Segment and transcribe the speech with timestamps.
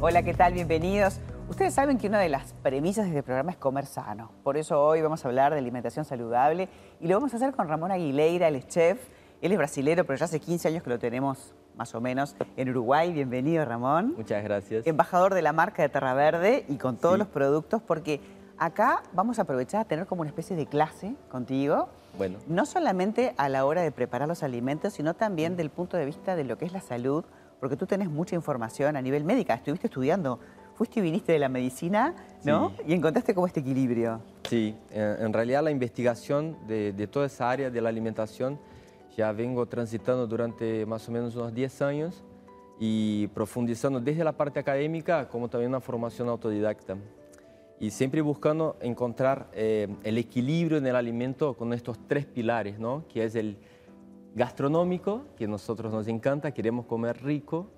[0.00, 0.54] Hola, ¿qué tal?
[0.54, 1.20] Bienvenidos.
[1.50, 4.30] Ustedes saben que una de las premisas de este programa es comer sano.
[4.42, 6.68] Por eso hoy vamos a hablar de alimentación saludable
[7.00, 8.98] y lo vamos a hacer con Ramón Aguilera, es chef.
[9.42, 12.70] Él es brasilero, pero ya hace 15 años que lo tenemos más o menos en
[12.70, 13.12] Uruguay.
[13.12, 14.14] Bienvenido, Ramón.
[14.16, 14.86] Muchas gracias.
[14.86, 18.20] Embajador de la marca de Terra Verde y con todos los productos, porque
[18.58, 21.88] acá vamos a aprovechar a tener como una especie de clase contigo.
[22.16, 22.38] Bueno.
[22.48, 26.36] No solamente a la hora de preparar los alimentos, sino también del punto de vista
[26.36, 27.24] de lo que es la salud,
[27.60, 30.38] porque tú tenés mucha información a nivel médica, estuviste estudiando,
[30.74, 32.72] fuiste y viniste de la medicina, ¿no?
[32.86, 34.20] Y encontraste como este equilibrio.
[34.48, 38.58] Sí, en realidad la investigación de, toda esa área de la alimentación
[39.16, 42.24] ya vengo transitando durante más o menos unos 10 años
[42.78, 46.96] y profundizando desde la parte académica como también una formación autodidacta.
[47.80, 53.04] Y siempre buscando encontrar eh, el equilibrio en el alimento con estos tres pilares, ¿no?
[53.08, 53.56] Que es el
[54.34, 57.70] gastronómico, que a nosotros nos encanta, queremos comer rico,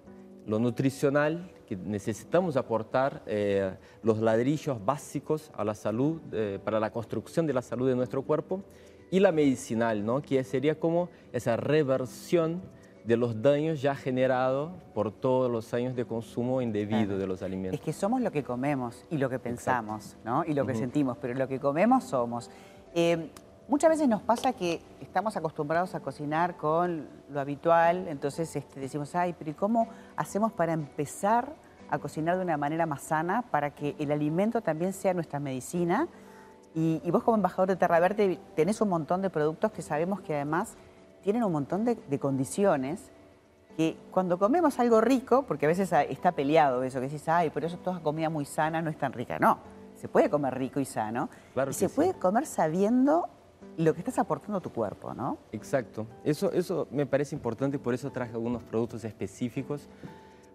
[0.46, 6.90] lo nutricional, que necesitamos aportar eh, los ladrillos básicos a la salud, eh, para la
[6.90, 8.62] construcción de la salud de nuestro cuerpo,
[9.10, 10.22] y la medicinal, ¿no?
[10.22, 12.62] que sería como esa reversión
[13.10, 17.80] de los daños ya generados por todos los años de consumo indebido de los alimentos.
[17.80, 20.44] Es que somos lo que comemos y lo que pensamos, ¿no?
[20.44, 22.50] Y lo que sentimos, pero lo que comemos somos.
[22.94, 23.30] Eh,
[23.66, 29.14] Muchas veces nos pasa que estamos acostumbrados a cocinar con lo habitual, entonces este, decimos,
[29.14, 29.86] ay, pero ¿y cómo
[30.16, 31.54] hacemos para empezar
[31.88, 36.08] a cocinar de una manera más sana para que el alimento también sea nuestra medicina?
[36.74, 40.34] Y, vos como embajador de Terra Verde tenés un montón de productos que sabemos que
[40.34, 40.74] además
[41.22, 43.10] tienen un montón de, condiciones
[43.76, 47.66] que cuando comemos algo rico, porque a veces está peleado eso, que decís, ay, pero
[47.66, 49.38] eso toda comida muy sana no es tan rica.
[49.38, 49.58] No,
[49.96, 51.28] se puede comer rico y sano.
[51.68, 53.28] y se puede comer sabiendo
[53.76, 55.38] lo que estás aportando a tu cuerpo, ¿no?
[55.52, 56.06] Exacto.
[56.24, 59.88] Eso, eso me parece importante y por eso traje algunos productos específicos,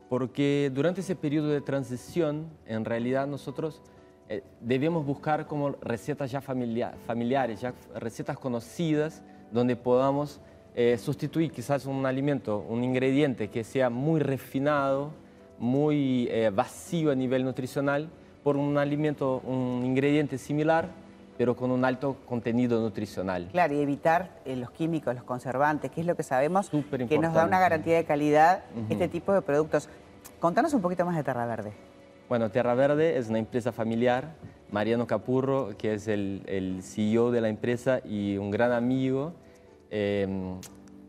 [0.09, 3.81] porque durante ese periodo de transición, en realidad nosotros
[4.27, 10.41] eh, debemos buscar como recetas ya familiares, ya recetas conocidas, donde podamos
[10.75, 15.11] eh, sustituir quizás un alimento, un ingrediente que sea muy refinado,
[15.57, 18.09] muy eh, vacío a nivel nutricional,
[18.43, 20.89] por un alimento, un ingrediente similar
[21.37, 23.49] pero con un alto contenido nutricional.
[23.51, 26.69] Claro, y evitar eh, los químicos, los conservantes, que es lo que sabemos
[27.09, 29.89] que nos da una garantía de calidad este tipo de productos.
[30.39, 31.73] Contanos un poquito más de Terra Verde.
[32.29, 34.35] Bueno, Terra Verde es una empresa familiar.
[34.71, 39.33] Mariano Capurro, que es el, CEO de la empresa y un gran amigo,
[39.89, 40.59] em,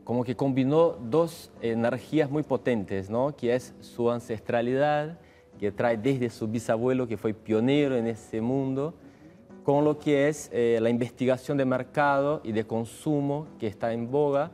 [0.05, 3.35] como que combinó dos energías muy potentes, ¿no?
[3.35, 5.19] que es su ancestralidad,
[5.59, 8.95] que trae desde su bisabuelo, que fue pionero en ese mundo,
[9.65, 14.11] con lo que es eh, la investigación de mercado y de consumo que está en
[14.11, 14.53] boga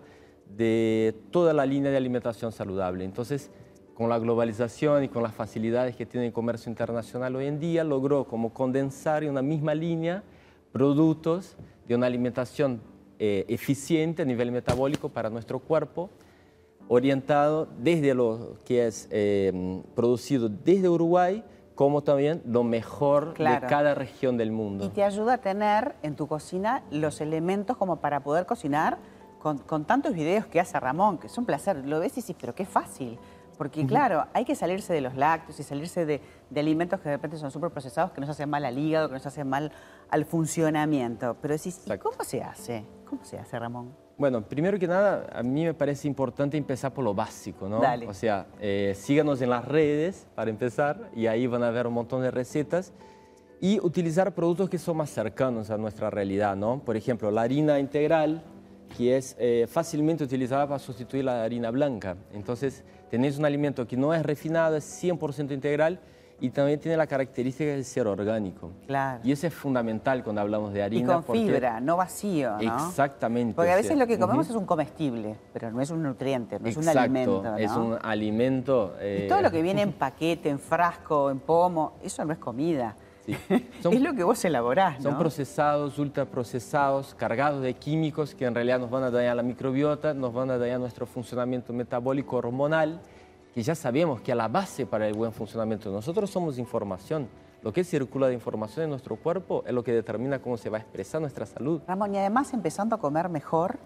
[0.56, 3.04] de toda la línea de alimentación saludable.
[3.04, 3.50] Entonces,
[3.94, 7.84] con la globalización y con las facilidades que tiene el comercio internacional hoy en día,
[7.84, 10.22] logró como condensar en una misma línea
[10.72, 11.56] productos
[11.86, 12.80] de una alimentación
[13.24, 16.10] eh, eficiente a nivel metabólico para nuestro cuerpo,
[16.88, 21.44] orientado desde lo que es eh, producido desde Uruguay
[21.76, 24.86] como también lo mejor de cada región del mundo.
[24.86, 28.98] Y te ayuda a tener en tu cocina los elementos como para poder cocinar
[29.40, 31.76] con, tantos videos que hace Ramón, que es un placer.
[31.86, 33.20] Lo ves y dices, pero qué fácil.
[33.62, 36.20] Porque claro, hay que salirse de los lácteos y salirse de,
[36.56, 39.24] alimentos que de repente son súper procesados, que nos hacen mal al hígado, que nos
[39.24, 39.70] hacen mal
[40.10, 41.36] al funcionamiento.
[41.40, 42.84] Pero decís, ¿y cómo se hace?
[43.08, 43.94] ¿Cómo se hace, Ramón?
[44.18, 47.78] Bueno, primero que nada, a mí me parece importante empezar por lo básico, ¿no?
[47.78, 48.08] Dale.
[48.08, 51.94] O sea, eh, síganos en las redes para empezar y ahí van a ver un
[51.94, 52.92] montón de recetas
[53.60, 56.82] y utilizar productos que son más cercanos a nuestra realidad, ¿no?
[56.84, 58.42] Por ejemplo, la harina integral,
[58.96, 62.16] que es eh, fácilmente utilizada para sustituir la harina blanca.
[62.32, 66.00] Entonces, tenéis un alimento que no es refinado, es 100% integral
[66.40, 68.72] y también tiene la característica de ser orgánico.
[68.88, 69.20] Claro.
[69.22, 71.02] Y eso es fundamental cuando hablamos de harina.
[71.02, 72.88] Y con fibra, no vacío, ¿no?
[72.88, 73.54] Exactamente.
[73.54, 76.68] Porque a veces lo que comemos es un comestible, pero no es un nutriente, no
[76.68, 77.42] es un alimento.
[77.44, 77.56] ¿no?
[77.56, 78.96] es un alimento...
[79.00, 82.96] Y todo lo que viene en paquete, en frasco, en pomo, eso no es comida.
[83.24, 83.36] Sí.
[83.48, 85.10] es lo que vos elaborás, ¿no?
[85.10, 90.12] Son procesados, ultraprocesados, cargados de químicos que en realidad nos van a dañar la microbiota,
[90.12, 93.00] nos van a dañar nuestro funcionamiento metabólico hormonal
[93.54, 97.28] que ya sabemos que a la base para el buen funcionamiento nosotros somos información.
[97.62, 100.78] Lo que circula de información en nuestro cuerpo es lo que determina cómo se va
[100.78, 101.80] a expresar nuestra salud.
[101.86, 103.78] Ramón, y además empezando a comer mejor,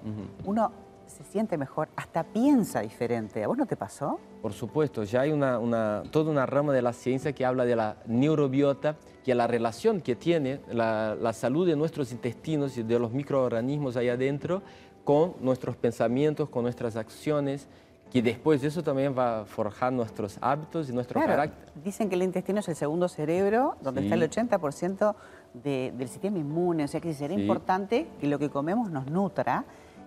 [0.46, 0.72] uno
[1.06, 3.42] se siente mejor, hasta piensa diferente.
[3.44, 4.18] ¿A vos no te pasó?
[4.42, 7.96] Por supuesto, ya hay una, toda una rama de la ciencia que habla de la
[8.06, 12.98] neurobiota, que es la relación que tiene la, la salud de nuestros intestinos y de
[12.98, 14.62] los microorganismos ahí adentro
[15.04, 17.68] con nuestros pensamientos, con nuestras acciones
[18.12, 21.72] y después de eso también va a forjar nuestros hábitos y nuestro carácter.
[21.82, 25.14] Dicen que el intestino es el segundo cerebro, donde está el 80%
[25.54, 29.64] del sistema inmune, o sea que sería importante que lo que comemos nos nutra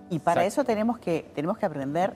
[0.09, 2.13] y para eso tenemos que, tenemos que aprender,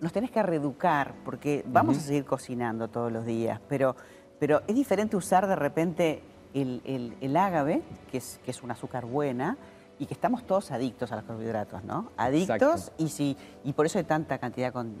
[0.00, 3.96] nos tenés que reeducar, porque vamos a seguir cocinando todos los días, pero,
[4.38, 6.22] pero es diferente usar de repente
[6.54, 9.56] el, el, ágave, que es, que es un azúcar buena,
[9.98, 12.10] y que estamos todos adictos a los carbohidratos, ¿no?
[12.16, 14.94] Adictos y, si, y por eso hay tanta cantidad con,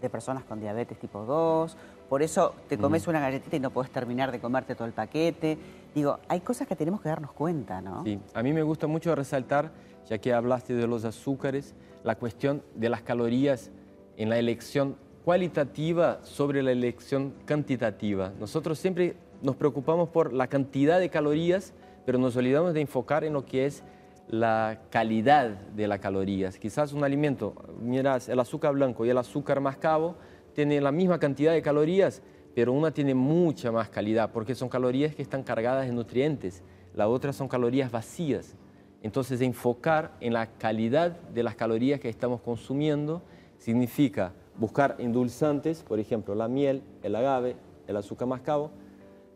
[0.00, 1.76] de personas con diabetes tipo 2,
[2.08, 5.58] por eso te comes una galletita y no puedes terminar de comerte todo el paquete.
[5.94, 8.04] Digo, hay cosas que tenemos que darnos cuenta, ¿no?
[8.04, 9.72] Sí, a mí me gusta mucho resaltar,
[10.08, 13.70] ya que hablaste de los azúcares, la cuestión de las calorías
[14.16, 18.32] en la elección cualitativa sobre la elección cantitativa.
[18.38, 21.72] Nosotros siempre nos preocupamos por la cantidad de calorías,
[22.04, 23.82] pero nos olvidamos de enfocar en lo que es
[24.28, 26.58] la calidad de las calorías.
[26.58, 30.16] Quizás un alimento, miras, el azúcar blanco y el azúcar mascabo
[30.54, 32.22] tienen la misma cantidad de calorías,
[32.54, 36.62] pero una tiene mucha más calidad porque son calorías que están cargadas de nutrientes,
[36.94, 38.56] la otra son calorías vacías.
[39.02, 43.22] Entonces, enfocar en la calidad de las calorías que estamos consumiendo
[43.58, 47.56] significa buscar endulzantes, por ejemplo, la miel, el agave,
[47.86, 48.70] el azúcar mascabo,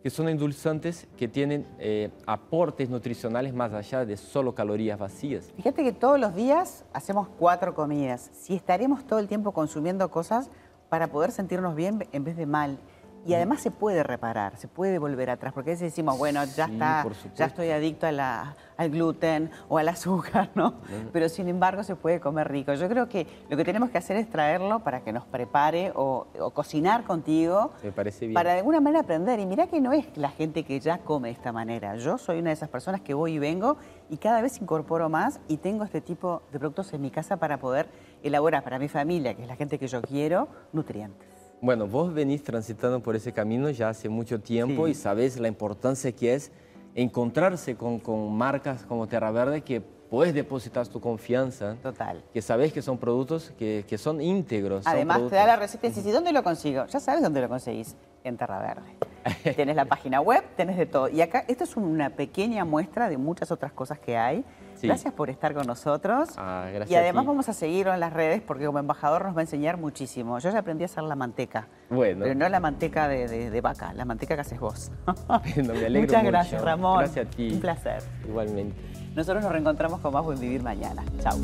[0.09, 5.53] que son endulzantes que tienen eh, aportes nutricionales más allá de solo calorías vacías.
[5.55, 8.31] Fíjate que todos los días hacemos cuatro comidas.
[8.33, 10.49] Si estaremos todo el tiempo consumiendo cosas
[10.89, 12.79] para poder sentirnos bien en vez de mal.
[13.27, 16.65] Y además se puede reparar, se puede volver atrás, porque a veces decimos, bueno, ya
[16.65, 20.75] está, ya estoy adicto al gluten o al azúcar, ¿no?
[21.13, 22.73] Pero sin embargo se puede comer rico.
[22.75, 26.27] Yo creo que lo que tenemos que hacer es traerlo para que nos prepare o,
[26.55, 27.73] cocinar contigo.
[27.83, 28.35] Me parece bien.
[28.35, 29.41] Para de alguna manera aprender.
[29.41, 31.97] Y mira que no es la gente que ya come de esta manera.
[31.97, 33.77] Yo soy una de esas personas que voy y vengo
[34.09, 37.59] y cada vez incorporo más y tengo este tipo de productos en mi casa para
[37.59, 37.89] poder
[38.23, 41.38] elaborar para mi familia, que es la gente que yo quiero, nutrientes.
[41.61, 46.13] Bueno, vos venís transitando por ese camino ya hace mucho tiempo y sabés la importancia
[46.13, 46.53] que es
[46.95, 48.01] encontrarse con,
[48.33, 51.77] marcas como Terra Verde que puedes depositar tu confianza.
[51.83, 52.23] Total.
[52.33, 54.87] Que sabes que son productos que, son íntegros.
[54.87, 56.87] Además, te da la receta y dices, ¿dónde lo consigo?
[56.87, 59.08] Ya sabes dónde lo conseguís, en Terra Verde.
[59.57, 61.09] tienes la página web, tenés de todo.
[61.09, 64.45] Y acá, esto es una pequeña muestra de muchas otras cosas que hay.
[64.83, 66.31] Gracias por estar con nosotros.
[66.37, 69.43] Ah, y además vamos a seguirlo en las redes porque como embajador nos va a
[69.43, 70.39] enseñar muchísimo.
[70.39, 71.67] Yo ya aprendí a hacer la manteca.
[71.91, 72.23] Bueno.
[72.23, 74.93] Pero no la manteca de, vaca, la manteca que haces vos.
[75.57, 76.99] me alegro Muchas gracias, Ramón.
[76.99, 77.51] Gracias a ti.
[77.55, 78.03] Un placer.
[78.27, 78.81] Igualmente.
[79.15, 81.03] Nosotros nos reencontramos con más Buen Vivir mañana.
[81.21, 81.39] Chao.